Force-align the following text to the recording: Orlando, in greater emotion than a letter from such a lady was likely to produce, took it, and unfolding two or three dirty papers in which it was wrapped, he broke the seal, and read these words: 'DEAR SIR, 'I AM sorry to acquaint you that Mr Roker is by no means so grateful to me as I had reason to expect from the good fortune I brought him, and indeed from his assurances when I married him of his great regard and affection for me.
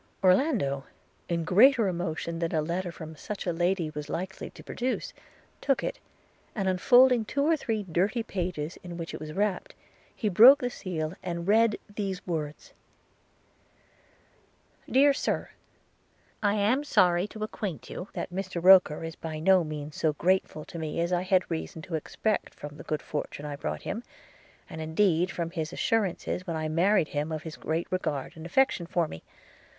Orlando, 0.23 0.85
in 1.29 1.43
greater 1.43 1.87
emotion 1.87 2.39
than 2.39 2.55
a 2.55 2.61
letter 2.63 2.91
from 2.91 3.15
such 3.15 3.45
a 3.45 3.53
lady 3.53 3.91
was 3.91 4.09
likely 4.09 4.49
to 4.49 4.63
produce, 4.63 5.13
took 5.61 5.83
it, 5.83 5.99
and 6.55 6.67
unfolding 6.67 7.23
two 7.23 7.43
or 7.45 7.55
three 7.55 7.83
dirty 7.83 8.23
papers 8.23 8.79
in 8.81 8.97
which 8.97 9.13
it 9.13 9.19
was 9.19 9.31
wrapped, 9.31 9.75
he 10.15 10.27
broke 10.27 10.57
the 10.57 10.71
seal, 10.71 11.13
and 11.21 11.47
read 11.47 11.77
these 11.87 12.25
words: 12.25 12.73
'DEAR 14.89 15.13
SIR, 15.13 15.51
'I 16.41 16.53
AM 16.55 16.83
sorry 16.83 17.27
to 17.27 17.43
acquaint 17.43 17.87
you 17.91 18.07
that 18.13 18.33
Mr 18.33 18.59
Roker 18.63 19.03
is 19.03 19.15
by 19.15 19.37
no 19.39 19.63
means 19.63 19.97
so 19.97 20.13
grateful 20.13 20.65
to 20.65 20.79
me 20.79 20.99
as 20.99 21.13
I 21.13 21.21
had 21.21 21.43
reason 21.51 21.83
to 21.83 21.93
expect 21.93 22.55
from 22.55 22.77
the 22.77 22.83
good 22.83 23.03
fortune 23.03 23.45
I 23.45 23.55
brought 23.55 23.83
him, 23.83 24.03
and 24.67 24.81
indeed 24.81 25.29
from 25.29 25.51
his 25.51 25.71
assurances 25.71 26.47
when 26.47 26.55
I 26.55 26.69
married 26.69 27.09
him 27.09 27.31
of 27.31 27.43
his 27.43 27.55
great 27.55 27.85
regard 27.91 28.35
and 28.35 28.47
affection 28.47 28.87
for 28.87 29.07
me. 29.07 29.21